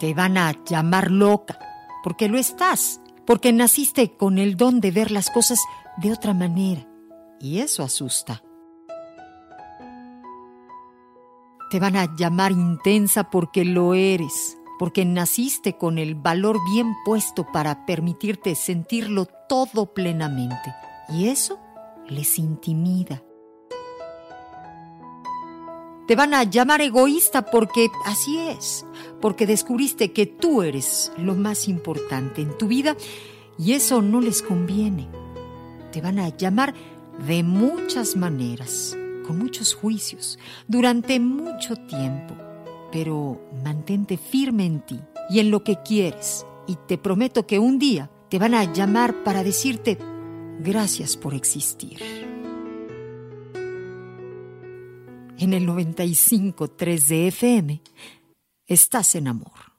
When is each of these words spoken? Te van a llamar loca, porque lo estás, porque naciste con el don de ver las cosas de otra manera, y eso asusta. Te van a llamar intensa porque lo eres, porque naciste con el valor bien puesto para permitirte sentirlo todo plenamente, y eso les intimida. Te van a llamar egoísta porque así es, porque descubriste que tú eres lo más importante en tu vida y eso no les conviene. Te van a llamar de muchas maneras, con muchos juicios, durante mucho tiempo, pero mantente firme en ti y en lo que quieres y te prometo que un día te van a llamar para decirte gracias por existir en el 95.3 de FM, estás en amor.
Te 0.00 0.14
van 0.14 0.38
a 0.38 0.54
llamar 0.64 1.10
loca, 1.10 1.58
porque 2.02 2.28
lo 2.28 2.38
estás, 2.38 3.02
porque 3.26 3.52
naciste 3.52 4.16
con 4.16 4.38
el 4.38 4.56
don 4.56 4.80
de 4.80 4.90
ver 4.90 5.10
las 5.10 5.28
cosas 5.28 5.60
de 5.98 6.10
otra 6.10 6.32
manera, 6.32 6.88
y 7.38 7.58
eso 7.58 7.82
asusta. 7.82 8.42
Te 11.70 11.78
van 11.78 11.96
a 11.96 12.16
llamar 12.16 12.50
intensa 12.50 13.24
porque 13.24 13.66
lo 13.66 13.92
eres, 13.92 14.56
porque 14.78 15.04
naciste 15.04 15.76
con 15.76 15.98
el 15.98 16.14
valor 16.14 16.56
bien 16.72 16.94
puesto 17.04 17.46
para 17.52 17.84
permitirte 17.84 18.54
sentirlo 18.54 19.26
todo 19.50 19.92
plenamente, 19.92 20.74
y 21.10 21.28
eso 21.28 21.60
les 22.08 22.38
intimida. 22.38 23.22
Te 26.10 26.16
van 26.16 26.34
a 26.34 26.42
llamar 26.42 26.80
egoísta 26.80 27.46
porque 27.46 27.86
así 28.04 28.36
es, 28.36 28.84
porque 29.20 29.46
descubriste 29.46 30.10
que 30.10 30.26
tú 30.26 30.64
eres 30.64 31.12
lo 31.16 31.36
más 31.36 31.68
importante 31.68 32.42
en 32.42 32.58
tu 32.58 32.66
vida 32.66 32.96
y 33.56 33.74
eso 33.74 34.02
no 34.02 34.20
les 34.20 34.42
conviene. 34.42 35.06
Te 35.92 36.00
van 36.00 36.18
a 36.18 36.36
llamar 36.36 36.74
de 37.28 37.44
muchas 37.44 38.16
maneras, 38.16 38.98
con 39.24 39.38
muchos 39.38 39.72
juicios, 39.72 40.36
durante 40.66 41.20
mucho 41.20 41.76
tiempo, 41.76 42.34
pero 42.90 43.40
mantente 43.62 44.16
firme 44.16 44.66
en 44.66 44.80
ti 44.80 45.00
y 45.30 45.38
en 45.38 45.52
lo 45.52 45.62
que 45.62 45.78
quieres 45.84 46.44
y 46.66 46.74
te 46.88 46.98
prometo 46.98 47.46
que 47.46 47.60
un 47.60 47.78
día 47.78 48.10
te 48.28 48.40
van 48.40 48.54
a 48.54 48.64
llamar 48.64 49.22
para 49.22 49.44
decirte 49.44 49.96
gracias 50.58 51.16
por 51.16 51.34
existir 51.34 52.29
en 55.40 55.54
el 55.54 55.66
95.3 55.66 57.06
de 57.06 57.28
FM, 57.28 57.80
estás 58.66 59.14
en 59.14 59.28
amor. 59.28 59.69